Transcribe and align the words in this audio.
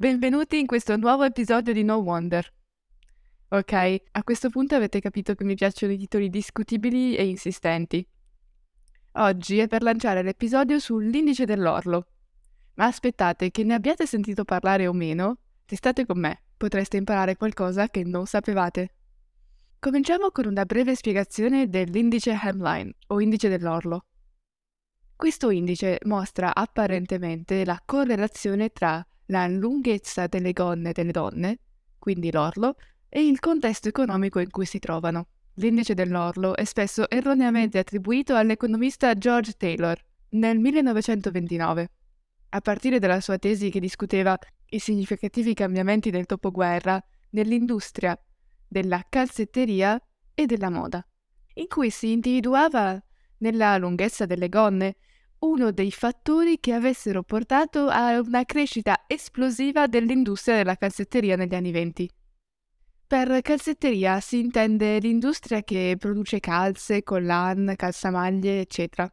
Benvenuti 0.00 0.60
in 0.60 0.66
questo 0.66 0.96
nuovo 0.96 1.24
episodio 1.24 1.72
di 1.72 1.82
No 1.82 1.96
Wonder. 1.96 2.48
Ok, 3.48 3.72
a 4.12 4.22
questo 4.22 4.48
punto 4.48 4.76
avete 4.76 5.00
capito 5.00 5.34
che 5.34 5.42
mi 5.42 5.56
piacciono 5.56 5.92
i 5.92 5.98
titoli 5.98 6.30
discutibili 6.30 7.16
e 7.16 7.26
insistenti. 7.26 8.06
Oggi 9.14 9.58
è 9.58 9.66
per 9.66 9.82
lanciare 9.82 10.22
l'episodio 10.22 10.78
sull'indice 10.78 11.46
dell'orlo. 11.46 12.06
Ma 12.74 12.84
aspettate, 12.84 13.50
che 13.50 13.64
ne 13.64 13.74
abbiate 13.74 14.06
sentito 14.06 14.44
parlare 14.44 14.86
o 14.86 14.92
meno, 14.92 15.38
restate 15.66 16.06
con 16.06 16.20
me, 16.20 16.42
potreste 16.56 16.96
imparare 16.96 17.36
qualcosa 17.36 17.88
che 17.88 18.04
non 18.04 18.24
sapevate. 18.24 18.94
Cominciamo 19.80 20.30
con 20.30 20.46
una 20.46 20.64
breve 20.64 20.94
spiegazione 20.94 21.68
dell'indice 21.68 22.38
Hemline 22.40 22.94
o 23.08 23.20
indice 23.20 23.48
dell'orlo. 23.48 24.04
Questo 25.16 25.50
indice 25.50 25.98
mostra 26.04 26.54
apparentemente 26.54 27.64
la 27.64 27.82
correlazione 27.84 28.68
tra 28.68 29.04
la 29.28 29.46
lunghezza 29.46 30.26
delle 30.26 30.52
gonne 30.52 30.92
delle 30.92 31.12
donne, 31.12 31.58
quindi 31.98 32.30
l'orlo, 32.30 32.76
e 33.08 33.26
il 33.26 33.40
contesto 33.40 33.88
economico 33.88 34.38
in 34.38 34.50
cui 34.50 34.66
si 34.66 34.78
trovano. 34.78 35.28
L'indice 35.54 35.94
dell'orlo 35.94 36.54
è 36.54 36.64
spesso 36.64 37.08
erroneamente 37.10 37.78
attribuito 37.78 38.36
all'economista 38.36 39.14
George 39.14 39.54
Taylor 39.56 39.98
nel 40.30 40.58
1929. 40.58 41.90
A 42.50 42.60
partire 42.60 42.98
dalla 42.98 43.20
sua 43.20 43.38
tesi 43.38 43.70
che 43.70 43.80
discuteva 43.80 44.38
i 44.70 44.78
significativi 44.78 45.54
cambiamenti 45.54 46.10
del 46.10 46.24
dopoguerra 46.24 47.02
nell'industria 47.30 48.18
della 48.66 49.04
calzetteria 49.08 50.00
e 50.34 50.46
della 50.46 50.70
moda, 50.70 51.04
in 51.54 51.66
cui 51.66 51.90
si 51.90 52.12
individuava 52.12 53.02
nella 53.38 53.76
lunghezza 53.78 54.26
delle 54.26 54.48
gonne 54.48 54.96
uno 55.40 55.70
dei 55.70 55.90
fattori 55.90 56.58
che 56.58 56.72
avessero 56.72 57.22
portato 57.22 57.88
a 57.88 58.18
una 58.18 58.44
crescita 58.44 59.04
esplosiva 59.06 59.86
dell'industria 59.86 60.56
della 60.56 60.76
calzetteria 60.76 61.36
negli 61.36 61.54
anni 61.54 61.70
venti. 61.70 62.10
Per 63.06 63.40
calzetteria 63.40 64.20
si 64.20 64.38
intende 64.38 64.98
l'industria 64.98 65.62
che 65.62 65.96
produce 65.98 66.40
calze, 66.40 67.02
collan, 67.02 67.74
calzamaglie, 67.76 68.60
eccetera. 68.60 69.10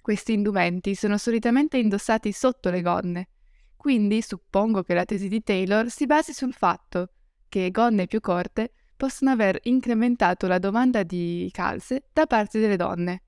Questi 0.00 0.32
indumenti 0.32 0.94
sono 0.94 1.18
solitamente 1.18 1.76
indossati 1.76 2.32
sotto 2.32 2.70
le 2.70 2.80
gonne, 2.80 3.28
quindi 3.76 4.22
suppongo 4.22 4.82
che 4.82 4.94
la 4.94 5.04
tesi 5.04 5.28
di 5.28 5.42
Taylor 5.42 5.90
si 5.90 6.06
basi 6.06 6.32
sul 6.32 6.54
fatto 6.54 7.10
che 7.48 7.70
gonne 7.70 8.06
più 8.06 8.20
corte 8.20 8.72
possono 8.96 9.30
aver 9.32 9.58
incrementato 9.64 10.46
la 10.46 10.58
domanda 10.58 11.02
di 11.02 11.48
calze 11.52 12.04
da 12.12 12.26
parte 12.26 12.60
delle 12.60 12.76
donne 12.76 13.22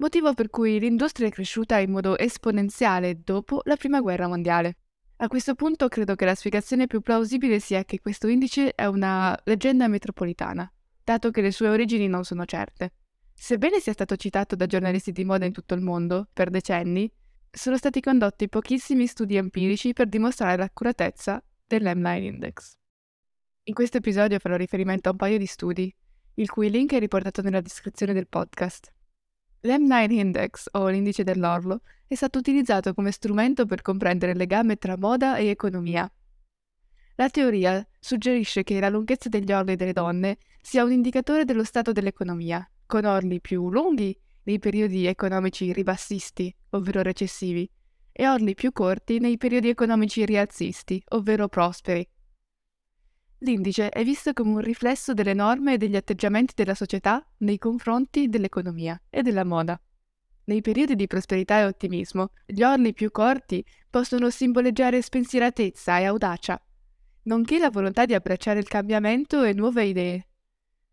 motivo 0.00 0.32
per 0.32 0.48
cui 0.48 0.80
l'industria 0.80 1.28
è 1.28 1.30
cresciuta 1.30 1.78
in 1.78 1.90
modo 1.90 2.16
esponenziale 2.16 3.20
dopo 3.22 3.60
la 3.64 3.76
Prima 3.76 4.00
Guerra 4.00 4.28
Mondiale. 4.28 4.76
A 5.16 5.28
questo 5.28 5.54
punto 5.54 5.88
credo 5.88 6.14
che 6.14 6.24
la 6.24 6.34
spiegazione 6.34 6.86
più 6.86 7.02
plausibile 7.02 7.60
sia 7.60 7.84
che 7.84 8.00
questo 8.00 8.26
indice 8.26 8.74
è 8.74 8.86
una 8.86 9.38
leggenda 9.44 9.88
metropolitana, 9.88 10.72
dato 11.04 11.30
che 11.30 11.42
le 11.42 11.50
sue 11.50 11.68
origini 11.68 12.08
non 12.08 12.24
sono 12.24 12.46
certe. 12.46 12.94
Sebbene 13.34 13.78
sia 13.78 13.92
stato 13.92 14.16
citato 14.16 14.56
da 14.56 14.64
giornalisti 14.64 15.12
di 15.12 15.24
moda 15.24 15.44
in 15.44 15.52
tutto 15.52 15.74
il 15.74 15.82
mondo 15.82 16.28
per 16.32 16.48
decenni, 16.48 17.10
sono 17.50 17.76
stati 17.76 18.00
condotti 18.00 18.48
pochissimi 18.48 19.06
studi 19.06 19.36
empirici 19.36 19.92
per 19.92 20.08
dimostrare 20.08 20.56
l'accuratezza 20.56 21.42
dell'M9 21.66 22.22
Index. 22.22 22.74
In 23.64 23.74
questo 23.74 23.98
episodio 23.98 24.38
farò 24.38 24.56
riferimento 24.56 25.10
a 25.10 25.12
un 25.12 25.18
paio 25.18 25.36
di 25.36 25.46
studi, 25.46 25.94
il 26.34 26.48
cui 26.48 26.70
link 26.70 26.94
è 26.94 26.98
riportato 26.98 27.42
nella 27.42 27.60
descrizione 27.60 28.14
del 28.14 28.28
podcast. 28.28 28.90
L'M9 29.62 30.12
Index, 30.12 30.68
o 30.72 30.88
l'indice 30.88 31.22
dell'orlo, 31.22 31.82
è 32.06 32.14
stato 32.14 32.38
utilizzato 32.38 32.94
come 32.94 33.10
strumento 33.10 33.66
per 33.66 33.82
comprendere 33.82 34.32
il 34.32 34.38
legame 34.38 34.76
tra 34.76 34.96
moda 34.96 35.36
e 35.36 35.48
economia. 35.48 36.10
La 37.16 37.28
teoria 37.28 37.86
suggerisce 37.98 38.62
che 38.62 38.80
la 38.80 38.88
lunghezza 38.88 39.28
degli 39.28 39.52
orli 39.52 39.76
delle 39.76 39.92
donne 39.92 40.38
sia 40.62 40.82
un 40.82 40.92
indicatore 40.92 41.44
dello 41.44 41.64
stato 41.64 41.92
dell'economia, 41.92 42.66
con 42.86 43.04
orli 43.04 43.42
più 43.42 43.70
lunghi 43.70 44.18
nei 44.44 44.58
periodi 44.58 45.04
economici 45.04 45.72
ribassisti, 45.74 46.54
ovvero 46.70 47.02
recessivi, 47.02 47.70
e 48.10 48.26
orli 48.26 48.54
più 48.54 48.72
corti 48.72 49.18
nei 49.18 49.36
periodi 49.36 49.68
economici 49.68 50.24
rialzisti, 50.24 51.02
ovvero 51.08 51.48
prosperi. 51.48 52.08
L'indice 53.42 53.88
è 53.88 54.04
visto 54.04 54.34
come 54.34 54.50
un 54.50 54.60
riflesso 54.60 55.14
delle 55.14 55.32
norme 55.32 55.74
e 55.74 55.78
degli 55.78 55.96
atteggiamenti 55.96 56.52
della 56.54 56.74
società 56.74 57.26
nei 57.38 57.56
confronti 57.56 58.28
dell'economia 58.28 59.00
e 59.08 59.22
della 59.22 59.44
moda. 59.44 59.80
Nei 60.44 60.60
periodi 60.60 60.94
di 60.94 61.06
prosperità 61.06 61.58
e 61.58 61.64
ottimismo, 61.64 62.32
gli 62.44 62.62
orli 62.62 62.92
più 62.92 63.10
corti 63.10 63.64
possono 63.88 64.28
simboleggiare 64.28 65.00
spensieratezza 65.00 65.98
e 65.98 66.04
audacia, 66.04 66.60
nonché 67.22 67.58
la 67.58 67.70
volontà 67.70 68.04
di 68.04 68.12
abbracciare 68.12 68.58
il 68.58 68.68
cambiamento 68.68 69.42
e 69.42 69.54
nuove 69.54 69.84
idee. 69.84 70.26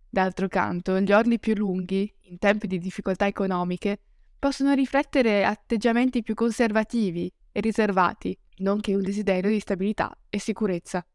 D'altro 0.10 0.48
canto, 0.48 1.00
gli 1.02 1.12
orli 1.12 1.40
più 1.40 1.54
lunghi, 1.54 2.10
in 2.30 2.38
tempi 2.38 2.68
di 2.68 2.78
difficoltà 2.78 3.28
economiche, 3.28 4.00
possono 4.40 4.74
riflettere 4.74 5.44
atteggiamenti 5.44 6.22
più 6.22 6.34
conservativi 6.34 7.30
e 7.52 7.60
riservati, 7.60 8.38
nonché 8.60 8.96
un 8.96 9.02
desiderio 9.02 9.50
di 9.50 9.60
stabilità 9.60 10.18
e 10.30 10.40
sicurezza. 10.40 11.06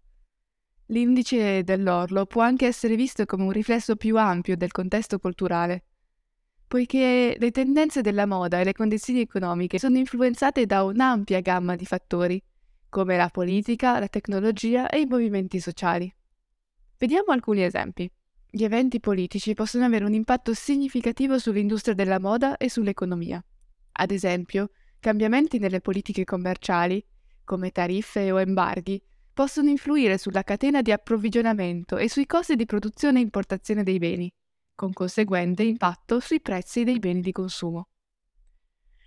L'indice 0.86 1.62
dell'orlo 1.62 2.26
può 2.26 2.42
anche 2.42 2.66
essere 2.66 2.96
visto 2.96 3.24
come 3.24 3.44
un 3.44 3.52
riflesso 3.52 3.96
più 3.96 4.18
ampio 4.18 4.56
del 4.56 4.72
contesto 4.72 5.18
culturale, 5.18 5.84
poiché 6.66 7.36
le 7.38 7.50
tendenze 7.50 8.00
della 8.00 8.26
moda 8.26 8.58
e 8.58 8.64
le 8.64 8.72
condizioni 8.72 9.20
economiche 9.20 9.78
sono 9.78 9.98
influenzate 9.98 10.66
da 10.66 10.82
un'ampia 10.84 11.40
gamma 11.40 11.76
di 11.76 11.84
fattori, 11.84 12.42
come 12.88 13.16
la 13.16 13.28
politica, 13.28 13.98
la 13.98 14.08
tecnologia 14.08 14.88
e 14.88 15.00
i 15.00 15.06
movimenti 15.06 15.60
sociali. 15.60 16.10
Vediamo 16.98 17.32
alcuni 17.32 17.62
esempi. 17.62 18.10
Gli 18.50 18.64
eventi 18.64 19.00
politici 19.00 19.54
possono 19.54 19.84
avere 19.84 20.04
un 20.04 20.12
impatto 20.12 20.52
significativo 20.52 21.38
sull'industria 21.38 21.94
della 21.94 22.20
moda 22.20 22.56
e 22.58 22.68
sull'economia. 22.68 23.42
Ad 23.92 24.10
esempio, 24.10 24.70
cambiamenti 25.00 25.58
nelle 25.58 25.80
politiche 25.80 26.24
commerciali, 26.24 27.04
come 27.44 27.70
tariffe 27.70 28.30
o 28.30 28.40
embarghi, 28.40 29.02
possono 29.32 29.70
influire 29.70 30.18
sulla 30.18 30.42
catena 30.42 30.82
di 30.82 30.92
approvvigionamento 30.92 31.96
e 31.96 32.08
sui 32.08 32.26
costi 32.26 32.54
di 32.54 32.66
produzione 32.66 33.18
e 33.18 33.22
importazione 33.22 33.82
dei 33.82 33.98
beni, 33.98 34.30
con 34.74 34.92
conseguente 34.92 35.62
impatto 35.62 36.20
sui 36.20 36.40
prezzi 36.40 36.84
dei 36.84 36.98
beni 36.98 37.20
di 37.20 37.32
consumo. 37.32 37.88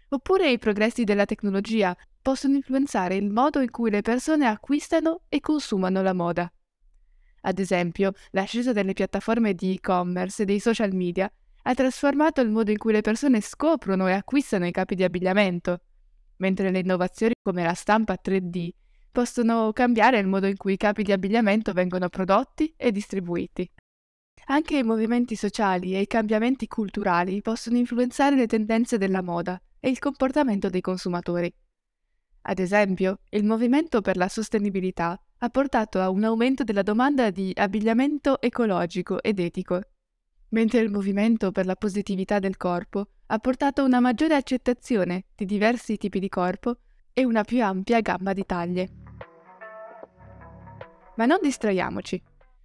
Oppure 0.09 0.51
i 0.51 0.57
progressi 0.57 1.03
della 1.03 1.25
tecnologia 1.25 1.95
possono 2.21 2.55
influenzare 2.55 3.15
il 3.15 3.29
modo 3.29 3.59
in 3.59 3.69
cui 3.69 3.89
le 3.89 4.01
persone 4.01 4.47
acquistano 4.47 5.21
e 5.29 5.39
consumano 5.39 6.01
la 6.01 6.13
moda. 6.13 6.51
Ad 7.41 7.59
esempio, 7.59 8.13
l'ascesa 8.31 8.73
delle 8.73 8.93
piattaforme 8.93 9.53
di 9.53 9.75
e-commerce 9.75 10.43
e 10.43 10.45
dei 10.45 10.59
social 10.59 10.93
media 10.93 11.31
ha 11.63 11.73
trasformato 11.73 12.41
il 12.41 12.49
modo 12.49 12.71
in 12.71 12.77
cui 12.77 12.91
le 12.91 13.01
persone 13.01 13.41
scoprono 13.41 14.07
e 14.07 14.13
acquistano 14.13 14.65
i 14.65 14.71
capi 14.71 14.95
di 14.95 15.03
abbigliamento, 15.03 15.81
mentre 16.37 16.71
le 16.71 16.79
innovazioni 16.79 17.33
come 17.43 17.63
la 17.63 17.73
stampa 17.73 18.17
3D 18.23 18.69
possono 19.15 19.71
cambiare 19.71 20.19
il 20.19 20.27
modo 20.27 20.45
in 20.45 20.57
cui 20.57 20.73
i 20.73 20.77
capi 20.77 21.01
di 21.01 21.13
abbigliamento 21.13 21.71
vengono 21.71 22.09
prodotti 22.09 22.73
e 22.75 22.91
distribuiti. 22.91 23.65
Anche 24.47 24.77
i 24.77 24.83
movimenti 24.83 25.37
sociali 25.37 25.95
e 25.95 26.01
i 26.01 26.05
cambiamenti 26.05 26.67
culturali 26.67 27.41
possono 27.41 27.77
influenzare 27.77 28.35
le 28.35 28.45
tendenze 28.45 28.97
della 28.97 29.21
moda 29.21 29.57
e 29.79 29.89
il 29.89 29.99
comportamento 29.99 30.69
dei 30.69 30.81
consumatori. 30.81 31.49
Ad 32.41 32.59
esempio, 32.59 33.19
il 33.29 33.45
movimento 33.45 34.01
per 34.01 34.17
la 34.17 34.27
sostenibilità 34.27 35.17
ha 35.37 35.49
portato 35.49 36.01
a 36.01 36.09
un 36.09 36.25
aumento 36.25 36.65
della 36.65 36.83
domanda 36.83 37.29
di 37.29 37.53
abbigliamento 37.55 38.41
ecologico 38.41 39.23
ed 39.23 39.39
etico, 39.39 39.79
mentre 40.49 40.81
il 40.81 40.91
movimento 40.91 41.53
per 41.53 41.65
la 41.65 41.77
positività 41.77 42.39
del 42.39 42.57
corpo 42.57 43.07
ha 43.27 43.39
portato 43.39 43.79
a 43.79 43.85
una 43.85 44.01
maggiore 44.01 44.35
accettazione 44.35 45.23
di 45.33 45.45
diversi 45.45 45.95
tipi 45.95 46.19
di 46.19 46.27
corpo 46.27 46.79
e 47.13 47.23
una 47.23 47.45
più 47.45 47.63
ampia 47.63 48.01
gamma 48.01 48.33
di 48.33 48.45
taglie. 48.45 49.04
Ma 51.15 51.25
non 51.25 51.39
distraiamoci. 51.41 52.21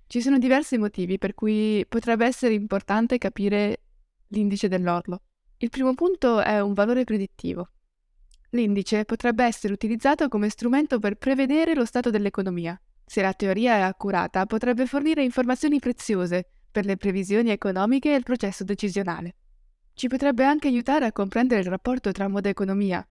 Ci 0.07 0.21
sono 0.21 0.39
diversi 0.39 0.77
motivi 0.77 1.19
per 1.19 1.35
cui 1.35 1.85
potrebbe 1.89 2.27
essere 2.27 2.55
importante 2.55 3.19
capire 3.19 3.83
l'indice 4.29 4.69
dell'orlo. 4.69 5.23
Il 5.59 5.71
primo 5.71 5.95
punto 5.95 6.41
è 6.41 6.61
un 6.61 6.73
valore 6.73 7.05
predittivo. 7.05 7.71
L'indice 8.51 9.05
potrebbe 9.05 9.45
essere 9.45 9.73
utilizzato 9.73 10.29
come 10.29 10.49
strumento 10.49 10.99
per 10.99 11.15
prevedere 11.15 11.75
lo 11.75 11.85
stato 11.85 12.11
dell'economia. 12.11 12.81
Se 13.05 13.23
la 13.23 13.33
teoria 13.33 13.77
è 13.77 13.81
accurata, 13.81 14.47
potrebbe 14.47 14.87
fornire 14.87 15.23
informazioni 15.23 15.79
preziose 15.79 16.47
per 16.71 16.85
le 16.85 16.97
previsioni 16.97 17.51
economiche 17.51 18.13
e 18.13 18.17
il 18.17 18.23
processo 18.25 18.65
decisionale. 18.65 19.35
Ci 19.95 20.09
potrebbe 20.09 20.45
anche 20.45 20.69
aiutare 20.69 21.07
a 21.07 21.13
comprendere 21.13 21.61
il 21.61 21.69
rapporto 21.69 22.11
tra 22.11 22.27
moda 22.27 22.49
e 22.49 22.53
economia. 22.53 23.07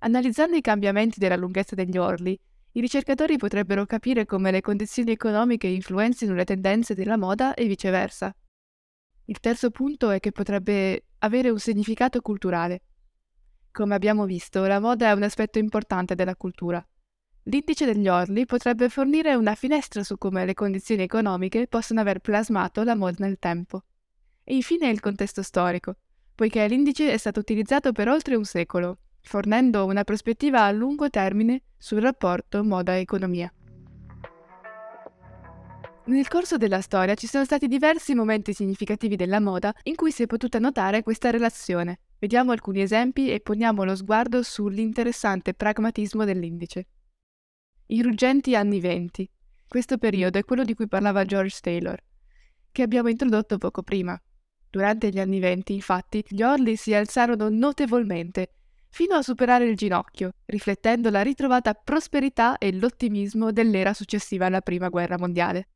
Analizzando 0.00 0.56
i 0.56 0.60
cambiamenti 0.60 1.18
della 1.18 1.36
lunghezza 1.36 1.74
degli 1.74 1.96
orli, 1.96 2.38
i 2.76 2.80
ricercatori 2.80 3.36
potrebbero 3.36 3.86
capire 3.86 4.26
come 4.26 4.50
le 4.50 4.60
condizioni 4.60 5.12
economiche 5.12 5.68
influenzino 5.68 6.34
le 6.34 6.44
tendenze 6.44 6.94
della 6.94 7.16
moda 7.16 7.54
e 7.54 7.66
viceversa. 7.66 8.34
Il 9.26 9.38
terzo 9.38 9.70
punto 9.70 10.10
è 10.10 10.18
che 10.18 10.32
potrebbe 10.32 11.04
avere 11.18 11.50
un 11.50 11.60
significato 11.60 12.20
culturale. 12.20 12.82
Come 13.70 13.94
abbiamo 13.94 14.26
visto, 14.26 14.66
la 14.66 14.80
moda 14.80 15.08
è 15.08 15.12
un 15.12 15.22
aspetto 15.22 15.60
importante 15.60 16.16
della 16.16 16.34
cultura. 16.34 16.84
L'indice 17.44 17.84
degli 17.84 18.08
orli 18.08 18.44
potrebbe 18.44 18.88
fornire 18.88 19.34
una 19.34 19.54
finestra 19.54 20.02
su 20.02 20.18
come 20.18 20.44
le 20.44 20.54
condizioni 20.54 21.02
economiche 21.02 21.68
possono 21.68 22.00
aver 22.00 22.18
plasmato 22.18 22.82
la 22.82 22.96
moda 22.96 23.24
nel 23.24 23.38
tempo. 23.38 23.84
E 24.42 24.54
infine 24.56 24.88
il 24.88 24.98
contesto 24.98 25.42
storico, 25.42 25.96
poiché 26.34 26.66
l'indice 26.66 27.12
è 27.12 27.16
stato 27.18 27.38
utilizzato 27.38 27.92
per 27.92 28.08
oltre 28.08 28.34
un 28.34 28.44
secolo, 28.44 28.98
fornendo 29.24 29.86
una 29.86 30.04
prospettiva 30.04 30.64
a 30.64 30.70
lungo 30.70 31.08
termine 31.08 31.62
sul 31.76 32.00
rapporto 32.00 32.62
moda-economia. 32.62 33.52
Nel 36.06 36.28
corso 36.28 36.58
della 36.58 36.82
storia 36.82 37.14
ci 37.14 37.26
sono 37.26 37.44
stati 37.44 37.66
diversi 37.66 38.14
momenti 38.14 38.52
significativi 38.52 39.16
della 39.16 39.40
moda 39.40 39.72
in 39.84 39.94
cui 39.94 40.10
si 40.10 40.22
è 40.22 40.26
potuta 40.26 40.58
notare 40.58 41.02
questa 41.02 41.30
relazione. 41.30 42.00
Vediamo 42.18 42.52
alcuni 42.52 42.82
esempi 42.82 43.30
e 43.32 43.40
poniamo 43.40 43.84
lo 43.84 43.96
sguardo 43.96 44.42
sull'interessante 44.42 45.54
pragmatismo 45.54 46.24
dell'indice. 46.24 46.86
I 47.86 48.02
ruggenti 48.02 48.54
anni 48.54 48.80
venti. 48.80 49.28
Questo 49.66 49.96
periodo 49.96 50.38
è 50.38 50.44
quello 50.44 50.62
di 50.62 50.74
cui 50.74 50.86
parlava 50.86 51.24
George 51.24 51.58
Taylor, 51.62 51.98
che 52.70 52.82
abbiamo 52.82 53.08
introdotto 53.08 53.56
poco 53.56 53.82
prima. 53.82 54.20
Durante 54.68 55.08
gli 55.08 55.18
anni 55.18 55.38
venti, 55.38 55.72
infatti, 55.72 56.22
gli 56.28 56.42
orli 56.42 56.76
si 56.76 56.92
alzarono 56.92 57.48
notevolmente, 57.48 58.52
fino 58.94 59.16
a 59.16 59.22
superare 59.22 59.64
il 59.64 59.74
ginocchio, 59.74 60.34
riflettendo 60.44 61.10
la 61.10 61.22
ritrovata 61.22 61.74
prosperità 61.74 62.58
e 62.58 62.72
l'ottimismo 62.72 63.50
dell'era 63.50 63.92
successiva 63.92 64.46
alla 64.46 64.60
Prima 64.60 64.88
Guerra 64.88 65.18
Mondiale. 65.18 65.66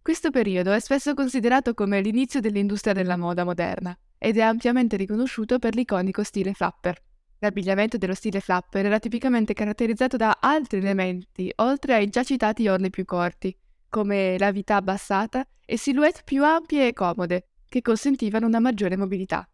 Questo 0.00 0.30
periodo 0.30 0.70
è 0.70 0.78
spesso 0.78 1.12
considerato 1.12 1.74
come 1.74 2.00
l'inizio 2.00 2.38
dell'industria 2.38 2.92
della 2.92 3.16
moda 3.16 3.42
moderna 3.42 3.98
ed 4.16 4.36
è 4.36 4.42
ampiamente 4.42 4.96
riconosciuto 4.96 5.58
per 5.58 5.74
l'iconico 5.74 6.22
stile 6.22 6.52
flapper. 6.52 7.02
L'abbigliamento 7.40 7.96
dello 7.96 8.14
stile 8.14 8.38
flapper 8.38 8.86
era 8.86 9.00
tipicamente 9.00 9.54
caratterizzato 9.54 10.16
da 10.16 10.38
altri 10.40 10.78
elementi, 10.78 11.50
oltre 11.56 11.94
ai 11.94 12.08
già 12.08 12.22
citati 12.22 12.68
orli 12.68 12.90
più 12.90 13.04
corti, 13.04 13.52
come 13.88 14.38
la 14.38 14.52
vita 14.52 14.76
abbassata 14.76 15.44
e 15.66 15.76
silhouette 15.76 16.22
più 16.24 16.44
ampie 16.44 16.86
e 16.86 16.92
comode, 16.92 17.48
che 17.68 17.82
consentivano 17.82 18.46
una 18.46 18.60
maggiore 18.60 18.96
mobilità. 18.96 19.48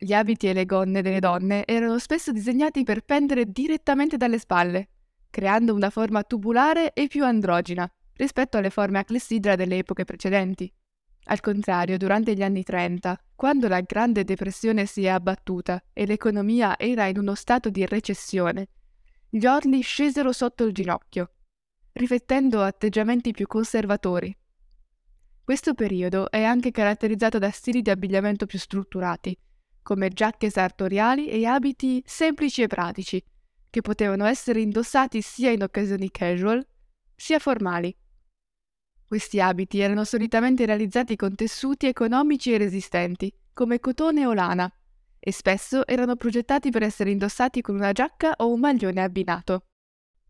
Gli 0.00 0.12
abiti 0.12 0.46
e 0.46 0.52
le 0.52 0.64
gonne 0.64 1.02
delle 1.02 1.18
donne 1.18 1.66
erano 1.66 1.98
spesso 1.98 2.30
disegnati 2.30 2.84
per 2.84 3.02
pendere 3.02 3.46
direttamente 3.50 4.16
dalle 4.16 4.38
spalle, 4.38 4.90
creando 5.28 5.74
una 5.74 5.90
forma 5.90 6.22
tubulare 6.22 6.92
e 6.92 7.08
più 7.08 7.24
androgina 7.24 7.90
rispetto 8.14 8.56
alle 8.56 8.70
forme 8.70 9.00
a 9.00 9.04
clessidra 9.04 9.56
delle 9.56 9.78
epoche 9.78 10.04
precedenti. 10.04 10.72
Al 11.30 11.40
contrario, 11.40 11.98
durante 11.98 12.34
gli 12.34 12.42
anni 12.42 12.62
30, 12.62 13.18
quando 13.34 13.66
la 13.66 13.80
Grande 13.80 14.22
Depressione 14.22 14.86
si 14.86 15.04
è 15.04 15.08
abbattuta 15.08 15.82
e 15.92 16.06
l'economia 16.06 16.78
era 16.78 17.06
in 17.06 17.18
uno 17.18 17.34
stato 17.34 17.68
di 17.68 17.84
recessione, 17.84 18.68
gli 19.28 19.46
orli 19.46 19.80
scesero 19.80 20.32
sotto 20.32 20.64
il 20.64 20.72
ginocchio, 20.72 21.32
riflettendo 21.92 22.62
atteggiamenti 22.62 23.32
più 23.32 23.48
conservatori. 23.48 24.34
Questo 25.42 25.74
periodo 25.74 26.30
è 26.30 26.44
anche 26.44 26.70
caratterizzato 26.70 27.38
da 27.38 27.50
stili 27.50 27.82
di 27.82 27.90
abbigliamento 27.90 28.46
più 28.46 28.58
strutturati, 28.58 29.36
come 29.88 30.10
giacche 30.10 30.50
sartoriali 30.50 31.30
e 31.30 31.46
abiti 31.46 32.02
semplici 32.04 32.60
e 32.60 32.66
pratici, 32.66 33.24
che 33.70 33.80
potevano 33.80 34.26
essere 34.26 34.60
indossati 34.60 35.22
sia 35.22 35.50
in 35.50 35.62
occasioni 35.62 36.10
casual 36.10 36.62
sia 37.16 37.38
formali. 37.38 37.96
Questi 39.06 39.40
abiti 39.40 39.80
erano 39.80 40.04
solitamente 40.04 40.66
realizzati 40.66 41.16
con 41.16 41.34
tessuti 41.34 41.86
economici 41.86 42.52
e 42.52 42.58
resistenti, 42.58 43.34
come 43.54 43.80
cotone 43.80 44.26
o 44.26 44.34
lana, 44.34 44.70
e 45.18 45.32
spesso 45.32 45.86
erano 45.86 46.16
progettati 46.16 46.68
per 46.68 46.82
essere 46.82 47.10
indossati 47.10 47.62
con 47.62 47.74
una 47.74 47.92
giacca 47.92 48.34
o 48.36 48.52
un 48.52 48.60
maglione 48.60 49.02
abbinato. 49.02 49.68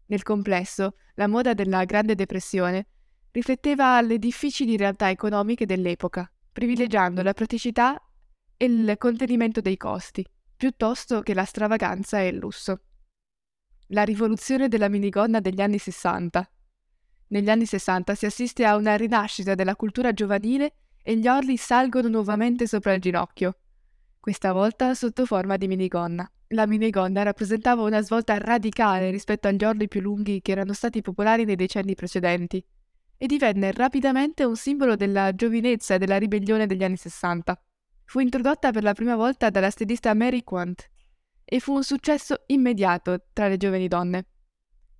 Nel 0.06 0.22
complesso, 0.22 0.94
la 1.16 1.26
moda 1.26 1.52
della 1.52 1.84
Grande 1.84 2.14
Depressione 2.14 2.86
rifletteva 3.32 4.00
le 4.02 4.20
difficili 4.20 4.76
realtà 4.76 5.10
economiche 5.10 5.66
dell'epoca, 5.66 6.30
privilegiando 6.52 7.22
la 7.24 7.32
praticità 7.32 8.00
il 8.58 8.94
contenimento 8.98 9.60
dei 9.60 9.76
costi, 9.76 10.26
piuttosto 10.56 11.22
che 11.22 11.34
la 11.34 11.44
stravaganza 11.44 12.20
e 12.20 12.28
il 12.28 12.36
lusso. 12.36 12.80
La 13.88 14.02
rivoluzione 14.02 14.68
della 14.68 14.88
minigonna 14.88 15.40
degli 15.40 15.60
anni 15.60 15.78
60 15.78 16.50
negli 17.28 17.50
anni 17.50 17.66
60 17.66 18.14
si 18.14 18.26
assiste 18.26 18.64
a 18.64 18.76
una 18.76 18.96
rinascita 18.96 19.54
della 19.54 19.76
cultura 19.76 20.12
giovanile 20.12 20.72
e 21.02 21.16
gli 21.16 21.28
orli 21.28 21.56
salgono 21.56 22.08
nuovamente 22.08 22.66
sopra 22.66 22.94
il 22.94 23.00
ginocchio, 23.00 23.58
questa 24.18 24.52
volta 24.52 24.94
sotto 24.94 25.26
forma 25.26 25.56
di 25.56 25.68
minigonna. 25.68 26.30
La 26.52 26.66
minigonna 26.66 27.22
rappresentava 27.22 27.82
una 27.82 28.00
svolta 28.00 28.38
radicale 28.38 29.10
rispetto 29.10 29.48
agli 29.48 29.62
orli 29.64 29.88
più 29.88 30.00
lunghi 30.00 30.40
che 30.40 30.52
erano 30.52 30.72
stati 30.72 31.02
popolari 31.02 31.44
nei 31.44 31.56
decenni 31.56 31.94
precedenti 31.94 32.64
e 33.18 33.26
divenne 33.26 33.72
rapidamente 33.72 34.44
un 34.44 34.56
simbolo 34.56 34.96
della 34.96 35.34
giovinezza 35.34 35.94
e 35.94 35.98
della 35.98 36.16
ribellione 36.16 36.66
degli 36.66 36.84
anni 36.84 36.96
60. 36.96 37.60
Fu 38.08 38.20
introdotta 38.20 38.70
per 38.70 38.82
la 38.82 38.94
prima 38.94 39.16
volta 39.16 39.50
dalla 39.50 39.68
stilista 39.68 40.14
Mary 40.14 40.42
Quant 40.42 40.88
e 41.44 41.60
fu 41.60 41.74
un 41.74 41.82
successo 41.82 42.44
immediato 42.46 43.26
tra 43.34 43.48
le 43.48 43.58
giovani 43.58 43.86
donne 43.86 44.26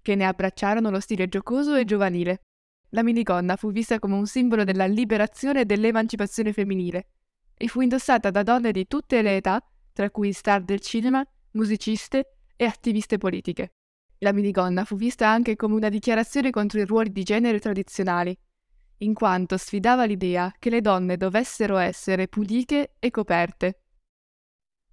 che 0.03 0.15
ne 0.15 0.27
abbracciarono 0.27 0.91
lo 0.91 1.01
stile 1.01 1.27
giocoso 1.27 1.75
e 1.75 1.87
giovanile. 1.87 2.43
La 2.91 3.03
minigonna 3.03 3.57
fu 3.57 3.73
vista 3.73 3.99
come 3.99 4.15
un 4.15 4.27
simbolo 4.27 4.63
della 4.63 4.85
liberazione 4.85 5.63
e 5.63 5.65
dell'emancipazione 5.65 6.53
femminile 6.53 7.09
e 7.57 7.67
fu 7.69 7.81
indossata 7.81 8.31
da 8.31 8.43
donne 8.43 8.73
di 8.73 8.87
tutte 8.87 9.23
le 9.23 9.37
età, 9.37 9.67
tra 9.95 10.11
cui 10.11 10.35
star 10.35 10.63
del 10.63 10.81
cinema, 10.81 11.27
musiciste 11.53 12.35
e 12.57 12.67
attiviste 12.67 13.17
politiche. 13.17 13.73
La 14.19 14.35
minigonna 14.35 14.85
fu 14.85 14.97
vista 14.97 15.27
anche 15.27 15.57
come 15.57 15.75
una 15.75 15.89
dichiarazione 15.89 16.51
contro 16.51 16.79
i 16.79 16.85
ruoli 16.85 17.11
di 17.11 17.23
genere 17.23 17.59
tradizionali, 17.59 18.39
in 18.99 19.15
quanto 19.15 19.57
sfidava 19.57 20.05
l'idea 20.05 20.53
che 20.59 20.71
le 20.71 20.81
donne 20.81 21.17
dovessero 21.17 21.77
essere 21.77 22.29
pudiche 22.29 22.95
e 22.99 23.11
coperte. 23.11 23.83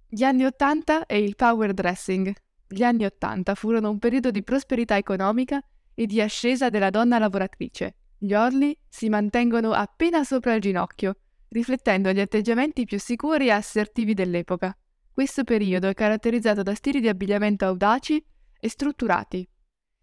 Gli 0.08 0.22
anni 0.22 0.44
Ottanta 0.44 1.06
e 1.06 1.18
il 1.18 1.34
power 1.36 1.72
dressing, 1.72 2.32
gli 2.68 2.82
anni 2.82 3.04
Ottanta 3.04 3.54
furono 3.54 3.90
un 3.90 3.98
periodo 3.98 4.30
di 4.30 4.42
prosperità 4.42 4.96
economica 4.96 5.60
e 5.94 6.06
di 6.06 6.20
ascesa 6.20 6.68
della 6.68 6.90
donna 6.90 7.18
lavoratrice. 7.18 7.96
Gli 8.18 8.32
orli 8.32 8.76
si 8.88 9.08
mantengono 9.08 9.72
appena 9.72 10.24
sopra 10.24 10.54
il 10.54 10.60
ginocchio, 10.60 11.16
riflettendo 11.48 12.12
gli 12.12 12.20
atteggiamenti 12.20 12.84
più 12.84 12.98
sicuri 12.98 13.46
e 13.46 13.50
assertivi 13.50 14.14
dell'epoca. 14.14 14.76
Questo 15.12 15.44
periodo 15.44 15.88
è 15.88 15.94
caratterizzato 15.94 16.62
da 16.62 16.74
stili 16.74 17.00
di 17.00 17.08
abbigliamento 17.08 17.64
audaci 17.64 18.24
e 18.58 18.68
strutturati 18.68 19.48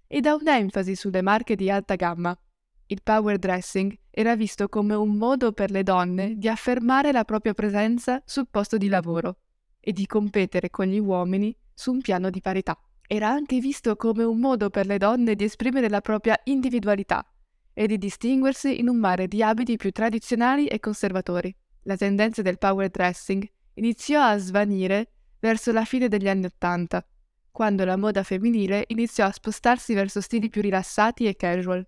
e 0.07 0.21
da 0.21 0.35
un'enfasi 0.35 0.95
sulle 0.95 1.21
marche 1.21 1.55
di 1.55 1.69
alta 1.69 1.95
gamma. 1.95 2.37
Il 2.87 3.01
power 3.01 3.37
dressing 3.37 3.97
era 4.09 4.35
visto 4.35 4.67
come 4.67 4.93
un 4.93 5.15
modo 5.15 5.51
per 5.51 5.71
le 5.71 5.83
donne 5.83 6.37
di 6.37 6.47
affermare 6.47 7.11
la 7.11 7.23
propria 7.23 7.53
presenza 7.53 8.21
sul 8.25 8.47
posto 8.49 8.77
di 8.77 8.87
lavoro 8.87 9.37
e 9.79 9.91
di 9.91 10.05
competere 10.05 10.69
con 10.69 10.85
gli 10.85 10.99
uomini 10.99 11.55
su 11.73 11.91
un 11.91 12.01
piano 12.01 12.29
di 12.29 12.41
parità. 12.41 12.77
Era 13.07 13.29
anche 13.29 13.59
visto 13.59 13.95
come 13.95 14.23
un 14.23 14.39
modo 14.39 14.69
per 14.69 14.85
le 14.85 14.97
donne 14.97 15.35
di 15.35 15.43
esprimere 15.43 15.89
la 15.89 16.01
propria 16.01 16.39
individualità 16.45 17.25
e 17.73 17.87
di 17.87 17.97
distinguersi 17.97 18.79
in 18.79 18.87
un 18.87 18.97
mare 18.97 19.27
di 19.27 19.41
abiti 19.41 19.77
più 19.77 19.91
tradizionali 19.91 20.67
e 20.67 20.79
conservatori. 20.79 21.53
La 21.83 21.97
tendenza 21.97 22.41
del 22.41 22.57
power 22.57 22.89
dressing 22.89 23.45
iniziò 23.75 24.21
a 24.21 24.37
svanire 24.37 25.09
verso 25.39 25.71
la 25.71 25.83
fine 25.83 26.07
degli 26.07 26.29
anni 26.29 26.45
Ottanta, 26.45 27.05
quando 27.51 27.83
la 27.83 27.97
moda 27.97 28.23
femminile 28.23 28.85
iniziò 28.87 29.25
a 29.25 29.31
spostarsi 29.31 29.93
verso 29.93 30.21
stili 30.21 30.49
più 30.49 30.61
rilassati 30.61 31.25
e 31.25 31.35
casual. 31.35 31.85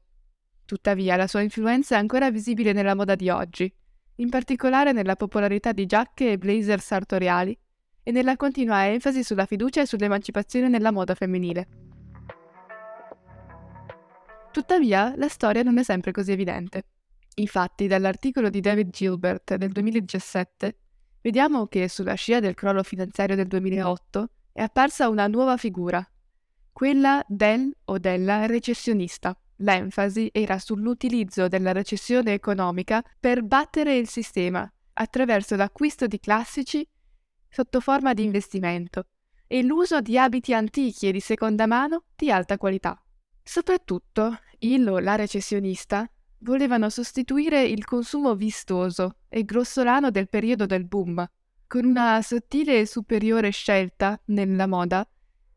Tuttavia 0.66 1.16
la 1.16 1.28
sua 1.28 1.42
influenza 1.42 1.96
è 1.96 2.00
ancora 2.00 2.32
visibile 2.32 2.74
nella 2.74 2.96
moda 2.96 3.14
di 3.16 3.30
oggi, 3.30 3.72
in 4.16 4.30
particolare 4.30 4.94
nella 4.94 5.16
popolarità 5.16 5.72
di 5.72 5.86
giacche 5.86 6.32
e 6.32 6.38
blazer 6.38 6.80
sartoriali 6.80 7.58
e 8.02 8.12
nella 8.12 8.36
continua 8.36 8.88
enfasi 8.88 9.24
sulla 9.24 9.46
fiducia 9.46 9.82
e 9.82 9.86
sull'emancipazione 9.86 10.68
nella 10.68 10.92
moda 10.92 11.14
femminile. 11.14 11.68
Tuttavia, 14.52 15.14
la 15.18 15.28
storia 15.28 15.64
non 15.64 15.78
è 15.78 15.84
sempre 15.84 16.12
così 16.12 16.32
evidente. 16.32 16.84
Infatti, 17.36 17.88
dall'articolo 17.88 18.50
di 18.50 18.62
David 18.62 18.90
Gilbert 18.90 19.56
del 19.56 19.72
2017, 19.72 20.78
vediamo 21.22 21.68
che 21.68 21.90
sulla 21.90 22.14
scia 22.14 22.40
del 22.40 22.54
crollo 22.54 22.82
finanziario 22.82 23.36
del 23.36 23.48
2008 23.48 24.30
è 24.54 24.62
apparsa 24.62 25.10
una 25.10 25.28
nuova 25.28 25.58
figura, 25.58 26.08
quella 26.72 27.24
del 27.28 27.70
o 27.86 27.98
della 27.98 28.46
recessionista. 28.46 29.38
L'enfasi 29.58 30.30
era 30.34 30.60
sull'utilizzo 30.60 31.48
della 31.48 31.72
recessione 31.72 32.34
economica 32.34 33.04
per 33.20 33.44
battere 33.44 33.96
il 33.96 34.10
sistema 34.10 34.70
attraverso 34.94 35.56
l'acquisto 35.56 36.08
di 36.08 36.20
classici 36.20 36.88
sotto 37.50 37.80
forma 37.80 38.14
di 38.14 38.24
investimento 38.24 39.08
e 39.48 39.64
l'uso 39.64 40.02
di 40.02 40.18
abiti 40.18 40.54
antichi 40.54 41.08
e 41.08 41.12
di 41.12 41.20
seconda 41.20 41.68
mano 41.68 42.04
di 42.16 42.32
alta 42.32 42.58
qualità. 42.58 43.02
Soprattutto, 43.42 44.40
il 44.60 44.88
o 44.88 45.00
la 45.00 45.16
recessionista 45.16 46.10
volevano 46.40 46.90
sostituire 46.90 47.64
il 47.64 47.86
consumo 47.86 48.36
vistoso 48.36 49.18
e 49.30 49.44
grossolano 49.44 50.10
del 50.12 50.28
periodo 50.28 50.66
del 50.66 50.86
boom, 50.86 51.26
con 51.68 51.86
una 51.86 52.22
sottile 52.22 52.80
e 52.80 52.86
superiore 52.86 53.52
scelta 53.52 54.20
nella 54.26 54.68
moda 54.68 55.08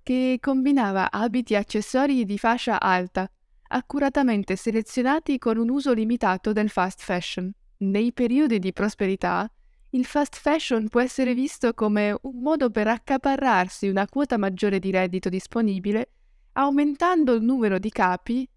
che 0.02 0.38
combinava 0.40 1.10
abiti 1.10 1.52
e 1.52 1.56
accessori 1.56 2.24
di 2.24 2.38
fascia 2.38 2.80
alta, 2.80 3.30
accuratamente 3.68 4.56
selezionati 4.56 5.38
con 5.38 5.56
un 5.56 5.70
uso 5.70 5.92
limitato 5.92 6.52
del 6.52 6.68
fast 6.68 7.00
fashion. 7.02 7.50
Nei 7.78 8.12
periodi 8.12 8.58
di 8.58 8.72
prosperità, 8.72 9.50
il 9.90 10.04
fast 10.04 10.36
fashion 10.36 10.88
può 10.88 11.00
essere 11.00 11.32
visto 11.32 11.72
come 11.72 12.16
un 12.22 12.40
modo 12.40 12.70
per 12.70 12.88
accaparrarsi 12.88 13.88
una 13.88 14.06
quota 14.06 14.36
maggiore 14.36 14.78
di 14.78 14.90
reddito 14.90 15.28
disponibile, 15.28 16.10
aumentando 16.52 17.34
il 17.34 17.42
numero 17.42 17.78
di 17.78 17.90
capi 17.90 18.48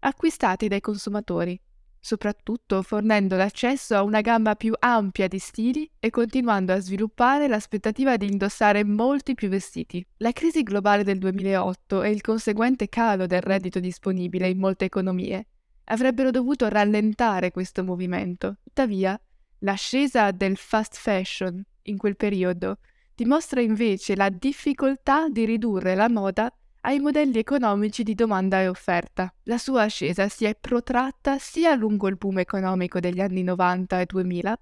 acquistati 0.00 0.68
dai 0.68 0.80
consumatori, 0.80 1.60
soprattutto 2.00 2.82
fornendo 2.82 3.36
l'accesso 3.36 3.94
a 3.96 4.02
una 4.02 4.20
gamma 4.20 4.54
più 4.54 4.74
ampia 4.78 5.28
di 5.28 5.38
stili 5.38 5.90
e 5.98 6.10
continuando 6.10 6.72
a 6.72 6.80
sviluppare 6.80 7.48
l'aspettativa 7.48 8.16
di 8.16 8.26
indossare 8.26 8.84
molti 8.84 9.34
più 9.34 9.48
vestiti. 9.48 10.04
La 10.18 10.32
crisi 10.32 10.62
globale 10.62 11.04
del 11.04 11.18
2008 11.18 12.02
e 12.02 12.10
il 12.10 12.20
conseguente 12.20 12.88
calo 12.88 13.26
del 13.26 13.42
reddito 13.42 13.80
disponibile 13.80 14.48
in 14.48 14.58
molte 14.58 14.84
economie 14.84 15.46
avrebbero 15.90 16.30
dovuto 16.30 16.68
rallentare 16.68 17.50
questo 17.50 17.82
movimento. 17.82 18.58
Tuttavia, 18.62 19.18
L'ascesa 19.62 20.30
del 20.30 20.56
fast 20.56 20.94
fashion 20.94 21.60
in 21.82 21.96
quel 21.96 22.16
periodo 22.16 22.78
dimostra 23.12 23.60
invece 23.60 24.14
la 24.14 24.28
difficoltà 24.28 25.28
di 25.28 25.44
ridurre 25.44 25.96
la 25.96 26.08
moda 26.08 26.52
ai 26.82 27.00
modelli 27.00 27.38
economici 27.38 28.02
di 28.02 28.14
domanda 28.14 28.60
e 28.60 28.68
offerta. 28.68 29.32
La 29.44 29.58
sua 29.58 29.82
ascesa 29.82 30.28
si 30.28 30.44
è 30.44 30.54
protratta 30.54 31.38
sia 31.38 31.74
lungo 31.74 32.08
il 32.08 32.16
boom 32.16 32.38
economico 32.38 33.00
degli 33.00 33.20
anni 33.20 33.42
90 33.42 34.00
e 34.00 34.06
2000, 34.06 34.60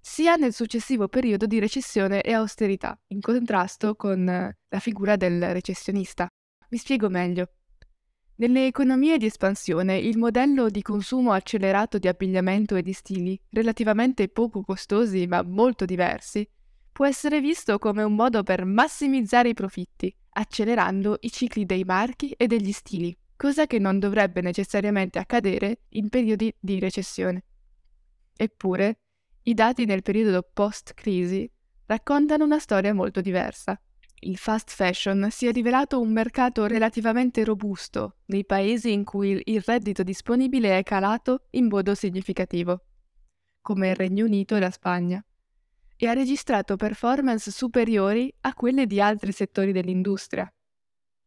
sia 0.00 0.36
nel 0.36 0.54
successivo 0.54 1.08
periodo 1.08 1.46
di 1.46 1.58
recessione 1.58 2.22
e 2.22 2.32
austerità, 2.32 2.98
in 3.08 3.20
contrasto 3.20 3.94
con 3.94 4.24
la 4.24 4.78
figura 4.78 5.16
del 5.16 5.52
recessionista. 5.52 6.26
Mi 6.70 6.78
spiego 6.78 7.08
meglio. 7.08 7.50
Nelle 8.36 8.66
economie 8.66 9.18
di 9.18 9.26
espansione, 9.26 9.98
il 9.98 10.16
modello 10.16 10.70
di 10.70 10.80
consumo 10.80 11.32
accelerato 11.32 11.98
di 11.98 12.06
abbigliamento 12.06 12.76
e 12.76 12.82
di 12.82 12.92
stili, 12.92 13.38
relativamente 13.50 14.28
poco 14.28 14.62
costosi 14.62 15.26
ma 15.26 15.42
molto 15.42 15.84
diversi, 15.84 16.48
può 16.98 17.06
essere 17.06 17.40
visto 17.40 17.78
come 17.78 18.02
un 18.02 18.16
modo 18.16 18.42
per 18.42 18.64
massimizzare 18.64 19.50
i 19.50 19.54
profitti, 19.54 20.12
accelerando 20.30 21.18
i 21.20 21.30
cicli 21.30 21.64
dei 21.64 21.84
marchi 21.84 22.32
e 22.32 22.48
degli 22.48 22.72
stili, 22.72 23.16
cosa 23.36 23.68
che 23.68 23.78
non 23.78 24.00
dovrebbe 24.00 24.40
necessariamente 24.40 25.20
accadere 25.20 25.82
in 25.90 26.08
periodi 26.08 26.52
di 26.58 26.80
recessione. 26.80 27.44
Eppure, 28.36 28.98
i 29.42 29.54
dati 29.54 29.84
nel 29.84 30.02
periodo 30.02 30.44
post-crisi 30.52 31.48
raccontano 31.86 32.42
una 32.42 32.58
storia 32.58 32.92
molto 32.92 33.20
diversa 33.20 33.80
il 34.22 34.36
fast 34.36 34.70
fashion 34.70 35.28
si 35.30 35.46
è 35.46 35.52
rivelato 35.52 36.00
un 36.00 36.10
mercato 36.10 36.66
relativamente 36.66 37.44
robusto 37.44 38.16
nei 38.24 38.44
paesi 38.44 38.90
in 38.90 39.04
cui 39.04 39.40
il 39.44 39.62
reddito 39.64 40.02
disponibile 40.02 40.76
è 40.76 40.82
calato 40.82 41.44
in 41.50 41.68
modo 41.68 41.94
significativo, 41.94 42.86
come 43.60 43.90
il 43.90 43.94
Regno 43.94 44.24
Unito 44.24 44.56
e 44.56 44.58
la 44.58 44.72
Spagna, 44.72 45.24
e 46.00 46.06
ha 46.06 46.12
registrato 46.12 46.76
performance 46.76 47.50
superiori 47.50 48.32
a 48.42 48.54
quelle 48.54 48.86
di 48.86 49.00
altri 49.00 49.32
settori 49.32 49.72
dell'industria. 49.72 50.50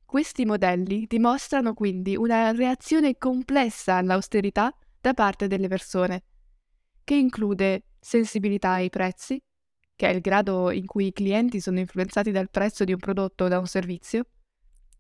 Questi 0.06 0.46
modelli 0.46 1.06
dimostrano 1.08 1.74
quindi 1.74 2.16
una 2.16 2.52
reazione 2.52 3.18
complessa 3.18 3.96
all'austerità 3.96 4.74
da 5.00 5.14
parte 5.14 5.48
delle 5.48 5.68
persone, 5.68 6.24
che 7.04 7.16
include 7.16 7.84
sensibilità 8.00 8.72
ai 8.72 8.90
prezzi, 8.90 9.42
che 9.94 10.08
è 10.10 10.14
il 10.14 10.22
grado 10.22 10.72
in 10.72 10.86
cui 10.86 11.08
i 11.08 11.14
clienti 11.14 11.60
sono 11.60 11.80
influenzati 11.80 12.32
dal 12.32 12.50
prezzo 12.50 12.86
di 12.86 12.94
un 12.94 13.00
prodotto 13.00 13.46
o 13.46 13.48
da 13.50 13.60
un 13.60 13.68
servizio, 13.68 14.26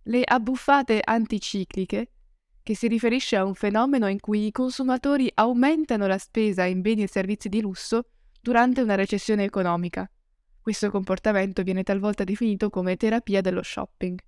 le 0.03 0.21
abbuffate 0.25 0.99
anticicliche, 1.01 2.11
che 2.61 2.75
si 2.75 2.87
riferisce 2.87 3.37
a 3.37 3.45
un 3.45 3.55
fenomeno 3.55 4.07
in 4.07 4.19
cui 4.19 4.47
i 4.47 4.51
consumatori 4.51 5.31
aumentano 5.33 6.07
la 6.07 6.17
spesa 6.17 6.65
in 6.65 6.81
beni 6.81 7.03
e 7.03 7.07
servizi 7.07 7.47
di 7.47 7.61
lusso 7.61 8.03
durante 8.41 8.81
una 8.81 8.95
recessione 8.95 9.43
economica. 9.43 10.09
Questo 10.59 10.89
comportamento 10.89 11.63
viene 11.63 11.83
talvolta 11.83 12.23
definito 12.23 12.69
come 12.69 12.97
terapia 12.97 13.41
dello 13.41 13.61
shopping. 13.61 14.19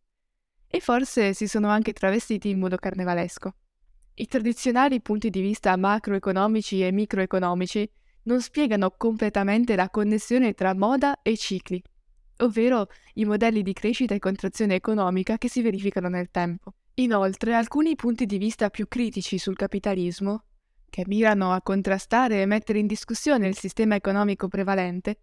E 0.68 0.80
forse 0.80 1.34
si 1.34 1.48
sono 1.48 1.68
anche 1.70 1.94
travestiti 1.94 2.50
in 2.50 2.60
modo 2.60 2.78
carnevalesco. 2.78 3.56
I 4.16 4.28
tradizionali 4.28 5.02
punti 5.02 5.30
di 5.30 5.42
vista 5.42 5.76
macroeconomici 5.76 6.86
e 6.86 6.92
microeconomici 6.92 7.90
non 8.24 8.42
spiegano 8.42 8.92
completamente 8.92 9.76
la 9.76 9.90
connessione 9.90 10.54
tra 10.54 10.74
moda 10.76 11.22
e 11.22 11.36
cicli, 11.36 11.82
ovvero 12.38 12.88
i 13.16 13.26
modelli 13.26 13.64
di 13.64 13.74
crescita 13.74 14.14
e 14.14 14.20
contrazione 14.20 14.76
economica 14.76 15.38
che 15.38 15.50
si 15.50 15.62
verificano 15.62 16.10
nel 16.10 16.30
tempo. 16.30 16.74
Inoltre, 16.96 17.56
alcuni 17.56 17.96
punti 17.96 18.28
di 18.28 18.38
vista 18.38 18.70
più 18.70 18.88
critici 18.88 19.40
sul 19.40 19.56
capitalismo, 19.56 20.44
che 20.94 21.06
mirano 21.08 21.54
a 21.54 21.62
contrastare 21.64 22.44
e 22.44 22.46
mettere 22.46 22.78
in 22.78 22.86
discussione 22.86 23.48
il 23.48 23.58
sistema 23.58 23.96
economico 23.96 24.48
prevalente, 24.48 25.22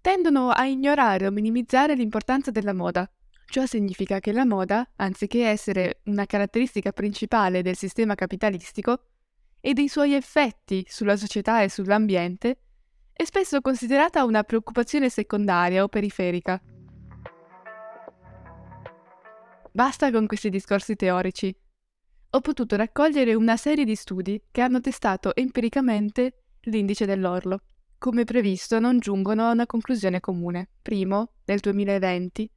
tendono 0.00 0.48
a 0.48 0.64
ignorare 0.64 1.26
o 1.26 1.30
minimizzare 1.30 1.94
l'importanza 1.94 2.50
della 2.50 2.72
moda. 2.72 3.06
Ciò 3.44 3.66
significa 3.66 4.18
che 4.18 4.32
la 4.32 4.46
moda, 4.46 4.92
anziché 4.96 5.46
essere 5.46 6.00
una 6.04 6.24
caratteristica 6.24 6.92
principale 6.92 7.60
del 7.60 7.76
sistema 7.76 8.14
capitalistico, 8.14 9.08
e 9.60 9.74
dei 9.74 9.88
suoi 9.88 10.14
effetti 10.14 10.82
sulla 10.88 11.18
società 11.18 11.60
e 11.60 11.68
sull'ambiente, 11.68 12.56
è 13.12 13.24
spesso 13.24 13.60
considerata 13.60 14.24
una 14.24 14.42
preoccupazione 14.42 15.10
secondaria 15.10 15.82
o 15.82 15.88
periferica. 15.88 16.58
Basta 19.70 20.10
con 20.10 20.26
questi 20.26 20.48
discorsi 20.48 20.96
teorici. 20.96 21.54
Ho 22.34 22.40
potuto 22.40 22.76
raccogliere 22.76 23.34
una 23.34 23.56
serie 23.56 23.84
di 23.84 23.94
studi 23.94 24.42
che 24.50 24.60
hanno 24.60 24.80
testato 24.80 25.34
empiricamente 25.34 26.42
l'indice 26.62 27.06
dell'orlo. 27.06 27.60
Come 27.98 28.24
previsto, 28.24 28.78
non 28.80 28.98
giungono 28.98 29.46
a 29.46 29.52
una 29.52 29.66
conclusione 29.66 30.20
comune. 30.20 30.68
Primo, 30.82 31.34
nel 31.44 31.60
2020, 31.60 32.50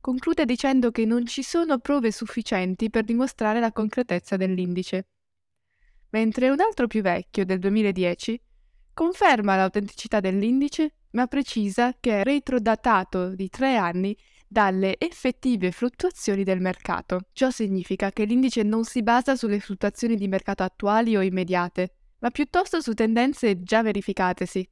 conclude 0.00 0.44
dicendo 0.44 0.90
che 0.90 1.04
non 1.06 1.26
ci 1.26 1.42
sono 1.42 1.78
prove 1.78 2.12
sufficienti 2.12 2.90
per 2.90 3.04
dimostrare 3.04 3.58
la 3.58 3.72
concretezza 3.72 4.36
dell'indice 4.36 5.06
mentre 6.12 6.50
un 6.50 6.60
altro 6.60 6.86
più 6.86 7.02
vecchio, 7.02 7.44
del 7.44 7.58
2010, 7.58 8.40
conferma 8.94 9.56
l'autenticità 9.56 10.20
dell'indice, 10.20 10.94
ma 11.12 11.26
precisa 11.26 11.96
che 11.98 12.20
è 12.20 12.24
retrodatato 12.24 13.34
di 13.34 13.48
tre 13.48 13.76
anni 13.76 14.16
dalle 14.52 14.96
effettive 14.98 15.72
fluttuazioni 15.72 16.44
del 16.44 16.60
mercato. 16.60 17.22
Ciò 17.32 17.50
significa 17.50 18.10
che 18.10 18.24
l'indice 18.24 18.62
non 18.62 18.84
si 18.84 19.02
basa 19.02 19.34
sulle 19.34 19.58
fluttuazioni 19.58 20.14
di 20.14 20.28
mercato 20.28 20.62
attuali 20.62 21.16
o 21.16 21.22
immediate, 21.22 21.94
ma 22.18 22.30
piuttosto 22.30 22.82
su 22.82 22.92
tendenze 22.92 23.62
già 23.62 23.82
verificatesi. 23.82 24.68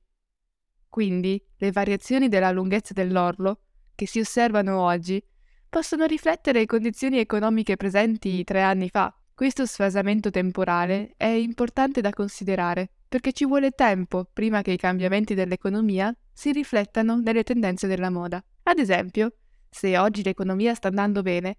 Quindi, 0.88 1.42
le 1.56 1.72
variazioni 1.72 2.28
della 2.28 2.50
lunghezza 2.50 2.92
dell'orlo, 2.92 3.62
che 3.94 4.06
si 4.06 4.20
osservano 4.20 4.80
oggi, 4.80 5.22
possono 5.68 6.04
riflettere 6.04 6.66
condizioni 6.66 7.18
economiche 7.18 7.76
presenti 7.76 8.44
tre 8.44 8.60
anni 8.60 8.90
fa, 8.90 9.14
questo 9.40 9.64
sfasamento 9.64 10.28
temporale 10.28 11.14
è 11.16 11.24
importante 11.24 12.02
da 12.02 12.10
considerare 12.10 12.90
perché 13.08 13.32
ci 13.32 13.46
vuole 13.46 13.70
tempo 13.70 14.28
prima 14.30 14.60
che 14.60 14.72
i 14.72 14.76
cambiamenti 14.76 15.32
dell'economia 15.32 16.14
si 16.30 16.52
riflettano 16.52 17.18
nelle 17.18 17.42
tendenze 17.42 17.86
della 17.86 18.10
moda. 18.10 18.44
Ad 18.64 18.78
esempio, 18.78 19.36
se 19.70 19.96
oggi 19.96 20.22
l'economia 20.22 20.74
sta 20.74 20.88
andando 20.88 21.22
bene, 21.22 21.58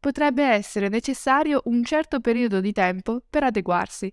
potrebbe 0.00 0.44
essere 0.44 0.88
necessario 0.88 1.60
un 1.66 1.84
certo 1.84 2.20
periodo 2.20 2.60
di 2.60 2.72
tempo 2.72 3.22
per 3.28 3.44
adeguarsi, 3.44 4.12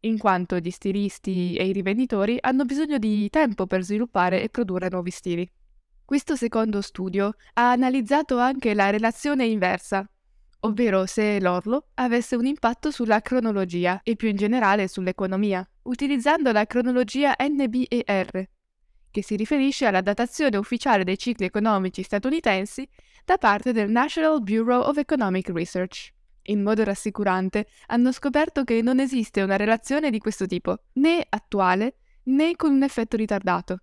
in 0.00 0.16
quanto 0.18 0.58
gli 0.58 0.70
stilisti 0.70 1.56
e 1.56 1.66
i 1.66 1.72
rivenditori 1.72 2.38
hanno 2.40 2.64
bisogno 2.64 2.98
di 2.98 3.28
tempo 3.28 3.66
per 3.66 3.82
sviluppare 3.82 4.42
e 4.42 4.48
produrre 4.48 4.88
nuovi 4.90 5.10
stili. 5.10 5.50
Questo 6.04 6.36
secondo 6.36 6.80
studio 6.80 7.34
ha 7.54 7.72
analizzato 7.72 8.38
anche 8.38 8.72
la 8.72 8.90
relazione 8.90 9.44
inversa 9.44 10.08
ovvero 10.66 11.06
se 11.06 11.40
l'orlo 11.40 11.88
avesse 11.94 12.36
un 12.36 12.46
impatto 12.46 12.90
sulla 12.90 13.20
cronologia 13.20 14.00
e 14.02 14.16
più 14.16 14.28
in 14.28 14.36
generale 14.36 14.88
sull'economia, 14.88 15.66
utilizzando 15.82 16.52
la 16.52 16.66
cronologia 16.66 17.34
NBER, 17.38 18.48
che 19.16 19.22
si 19.22 19.34
riferisce 19.34 19.86
alla 19.86 20.02
datazione 20.02 20.58
ufficiale 20.58 21.02
dei 21.02 21.16
cicli 21.16 21.46
economici 21.46 22.02
statunitensi 22.02 22.86
da 23.24 23.38
parte 23.38 23.72
del 23.72 23.88
National 23.88 24.42
Bureau 24.42 24.82
of 24.82 24.98
Economic 24.98 25.48
Research. 25.48 26.10
In 26.48 26.62
modo 26.62 26.84
rassicurante 26.84 27.66
hanno 27.86 28.12
scoperto 28.12 28.62
che 28.62 28.82
non 28.82 29.00
esiste 29.00 29.40
una 29.40 29.56
relazione 29.56 30.10
di 30.10 30.18
questo 30.18 30.44
tipo, 30.46 30.80
né 30.96 31.24
attuale 31.26 31.94
né 32.24 32.56
con 32.56 32.74
un 32.74 32.82
effetto 32.82 33.16
ritardato. 33.16 33.78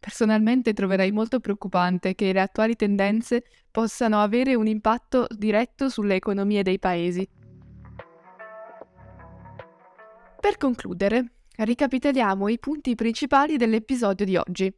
Personalmente 0.00 0.72
troverei 0.72 1.12
molto 1.12 1.38
preoccupante 1.38 2.16
che 2.16 2.32
le 2.32 2.40
attuali 2.40 2.74
tendenze 2.74 3.44
possano 3.70 4.20
avere 4.20 4.56
un 4.56 4.66
impatto 4.66 5.28
diretto 5.30 5.88
sulle 5.90 6.16
economie 6.16 6.64
dei 6.64 6.80
paesi. 6.80 7.28
Per 10.40 10.56
concludere, 10.56 11.41
ricapitoliamo 11.64 12.48
i 12.48 12.58
punti 12.58 12.94
principali 12.94 13.56
dell'episodio 13.56 14.24
di 14.24 14.36
oggi. 14.36 14.72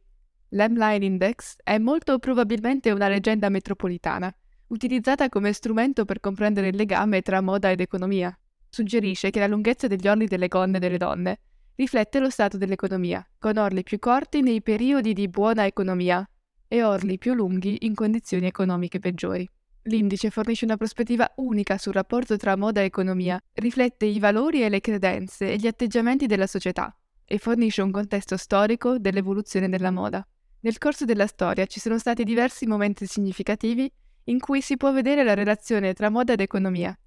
L'M-Line 0.49 1.05
Index 1.05 1.55
è 1.63 1.77
molto 1.77 2.19
probabilmente 2.19 2.91
una 2.91 3.07
leggenda 3.07 3.49
metropolitana, 3.49 4.33
utilizzata 4.67 5.29
come 5.29 5.53
strumento 5.53 6.05
per 6.05 6.19
comprendere 6.19 6.69
il 6.69 6.75
legame 6.75 7.21
tra 7.21 7.41
moda 7.41 7.71
ed 7.71 7.81
economia. 7.81 8.37
Suggerisce 8.69 9.31
che 9.31 9.39
la 9.39 9.47
lunghezza 9.47 9.87
degli 9.87 10.07
orli 10.07 10.27
delle 10.27 10.47
gonne 10.47 10.79
delle 10.79 10.97
donne 10.97 11.39
riflette 11.75 12.19
lo 12.19 12.29
stato 12.29 12.57
dell'economia, 12.57 13.25
con 13.37 13.57
orli 13.57 13.83
più 13.83 13.99
corti 13.99 14.41
nei 14.41 14.61
periodi 14.61 15.13
di 15.13 15.27
buona 15.27 15.65
economia 15.65 16.27
e 16.67 16.83
orli 16.83 17.17
più 17.17 17.33
lunghi 17.33 17.85
in 17.85 17.95
condizioni 17.95 18.45
economiche 18.45 18.99
peggiori. 18.99 19.49
L'indice 19.87 20.29
fornisce 20.29 20.65
una 20.65 20.77
prospettiva 20.77 21.31
unica 21.37 21.77
sul 21.77 21.93
rapporto 21.93 22.37
tra 22.37 22.55
moda 22.55 22.81
e 22.81 22.85
economia, 22.85 23.41
riflette 23.53 24.05
i 24.05 24.19
valori 24.19 24.63
e 24.63 24.69
le 24.69 24.81
credenze 24.81 25.51
e 25.51 25.57
gli 25.57 25.67
atteggiamenti 25.67 26.25
della 26.25 26.47
società 26.47 26.95
e 27.23 27.37
fornisce 27.37 27.81
un 27.81 27.91
contesto 27.91 28.37
storico 28.37 28.97
dell'evoluzione 28.97 29.69
della 29.69 29.91
moda. 29.91 30.27
Nel 30.61 30.77
corso 30.79 31.05
della 31.05 31.27
storia 31.27 31.65
ci 31.67 31.79
sono 31.79 31.99
stati 31.99 32.23
diversi 32.23 32.65
momenti 32.65 33.05
significativi 33.05 33.91
in 34.25 34.39
cui 34.39 34.61
si 34.61 34.75
può 34.75 34.91
vedere 34.91 35.23
la 35.23 35.35
relazione 35.35 35.93
tra 35.93 36.09
moda 36.09 36.33
ed 36.33 36.41
economia, 36.41 36.97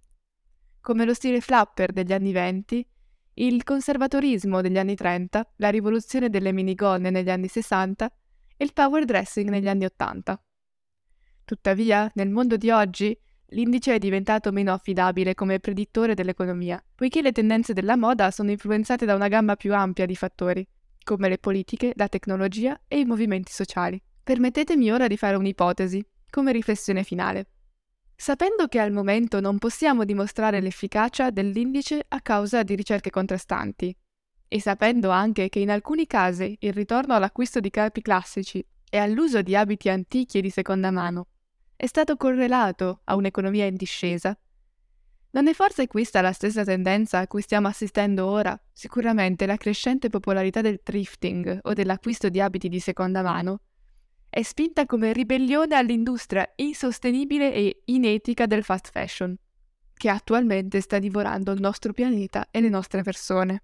come 0.80 1.04
lo 1.04 1.12
stile 1.12 1.40
flapper 1.42 1.92
degli 1.92 2.12
anni 2.12 2.32
20, 2.32 2.86
il 3.34 3.62
conservatorismo 3.62 4.62
degli 4.62 4.78
anni 4.78 4.94
30, 4.94 5.52
la 5.56 5.68
rivoluzione 5.68 6.30
delle 6.30 6.52
minigonne 6.52 7.10
negli 7.10 7.28
anni 7.28 7.46
60 7.46 8.10
e 8.56 8.64
il 8.64 8.72
power 8.72 9.04
dressing 9.04 9.50
negli 9.50 9.68
anni 9.68 9.84
80. 9.84 10.42
Tuttavia, 11.48 12.10
nel 12.12 12.28
mondo 12.28 12.58
di 12.58 12.68
oggi, 12.68 13.18
l'indice 13.52 13.94
è 13.94 13.98
diventato 13.98 14.52
meno 14.52 14.70
affidabile 14.74 15.34
come 15.34 15.60
predittore 15.60 16.12
dell'economia, 16.12 16.78
poiché 16.94 17.22
le 17.22 17.32
tendenze 17.32 17.72
della 17.72 17.96
moda 17.96 18.30
sono 18.30 18.50
influenzate 18.50 19.06
da 19.06 19.14
una 19.14 19.28
gamma 19.28 19.56
più 19.56 19.74
ampia 19.74 20.04
di 20.04 20.14
fattori, 20.14 20.68
come 21.02 21.30
le 21.30 21.38
politiche, 21.38 21.94
la 21.96 22.08
tecnologia 22.08 22.78
e 22.86 22.98
i 22.98 23.06
movimenti 23.06 23.50
sociali. 23.50 23.98
Permettetemi 24.22 24.92
ora 24.92 25.06
di 25.06 25.16
fare 25.16 25.36
un'ipotesi, 25.36 26.06
come 26.28 26.52
riflessione 26.52 27.02
finale. 27.02 27.46
Sapendo 28.14 28.66
che 28.66 28.78
al 28.78 28.92
momento 28.92 29.40
non 29.40 29.56
possiamo 29.56 30.04
dimostrare 30.04 30.60
l'efficacia 30.60 31.30
dell'indice 31.30 32.04
a 32.08 32.20
causa 32.20 32.62
di 32.62 32.74
ricerche 32.74 33.08
contrastanti, 33.08 33.96
e 34.48 34.60
sapendo 34.60 35.08
anche 35.08 35.48
che 35.48 35.60
in 35.60 35.70
alcuni 35.70 36.06
casi 36.06 36.58
il 36.60 36.74
ritorno 36.74 37.14
all'acquisto 37.14 37.58
di 37.58 37.70
capi 37.70 38.02
classici 38.02 38.62
e 38.90 38.98
all'uso 38.98 39.40
di 39.40 39.56
abiti 39.56 39.88
antichi 39.88 40.36
e 40.36 40.42
di 40.42 40.50
seconda 40.50 40.90
mano 40.90 41.28
è 41.80 41.86
stato 41.86 42.16
correlato 42.16 43.02
a 43.04 43.14
un'economia 43.14 43.64
in 43.66 43.76
discesa, 43.76 44.36
non 45.30 45.46
è 45.46 45.52
forse 45.52 45.86
questa 45.86 46.20
la 46.20 46.32
stessa 46.32 46.64
tendenza 46.64 47.20
a 47.20 47.28
cui 47.28 47.40
stiamo 47.40 47.68
assistendo 47.68 48.26
ora? 48.26 48.60
Sicuramente 48.72 49.46
la 49.46 49.56
crescente 49.56 50.08
popolarità 50.08 50.60
del 50.60 50.80
thrifting 50.82 51.60
o 51.62 51.72
dell'acquisto 51.74 52.28
di 52.28 52.40
abiti 52.40 52.68
di 52.68 52.80
seconda 52.80 53.22
mano 53.22 53.60
è 54.28 54.42
spinta 54.42 54.86
come 54.86 55.12
ribellione 55.12 55.76
all'industria 55.76 56.50
insostenibile 56.56 57.54
e 57.54 57.82
inetica 57.84 58.46
del 58.46 58.64
fast 58.64 58.90
fashion, 58.90 59.36
che 59.94 60.08
attualmente 60.08 60.80
sta 60.80 60.98
divorando 60.98 61.52
il 61.52 61.60
nostro 61.60 61.92
pianeta 61.92 62.48
e 62.50 62.60
le 62.60 62.68
nostre 62.68 63.02
persone. 63.02 63.62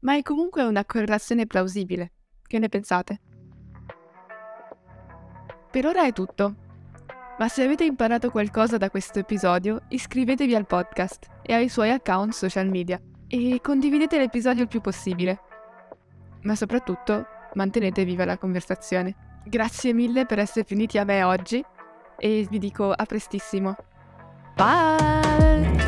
Ma 0.00 0.16
è 0.16 0.22
comunque 0.22 0.62
una 0.64 0.84
correlazione 0.84 1.46
plausibile. 1.46 2.12
Che 2.46 2.58
ne 2.58 2.68
pensate? 2.68 3.20
Per 5.70 5.86
ora 5.86 6.04
è 6.04 6.12
tutto. 6.12 6.61
Ma 7.38 7.48
se 7.48 7.62
avete 7.62 7.84
imparato 7.84 8.30
qualcosa 8.30 8.76
da 8.76 8.90
questo 8.90 9.18
episodio, 9.18 9.82
iscrivetevi 9.88 10.54
al 10.54 10.66
podcast 10.66 11.26
e 11.42 11.54
ai 11.54 11.68
suoi 11.68 11.90
account 11.90 12.32
social 12.32 12.68
media 12.68 13.00
e 13.26 13.60
condividete 13.62 14.18
l'episodio 14.18 14.62
il 14.62 14.68
più 14.68 14.80
possibile. 14.80 15.40
Ma 16.42 16.54
soprattutto 16.54 17.26
mantenete 17.54 18.04
viva 18.04 18.24
la 18.24 18.38
conversazione. 18.38 19.40
Grazie 19.44 19.92
mille 19.92 20.26
per 20.26 20.38
essere 20.38 20.66
venuti 20.68 20.98
a 20.98 21.04
me 21.04 21.22
oggi 21.22 21.64
e 22.18 22.46
vi 22.48 22.58
dico 22.58 22.92
a 22.92 23.04
prestissimo. 23.04 23.74
Bye! 24.54 25.81